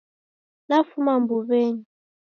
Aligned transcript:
Nafuma 0.67 1.11
mbuw'enyi 1.21 1.83